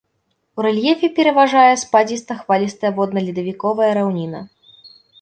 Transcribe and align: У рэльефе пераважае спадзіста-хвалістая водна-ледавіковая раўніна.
У 0.59 0.63
рэльефе 0.65 1.09
пераважае 1.19 1.71
спадзіста-хвалістая 1.83 2.95
водна-ледавіковая 2.99 3.91
раўніна. 4.03 4.47